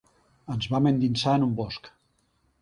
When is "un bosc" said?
1.49-1.93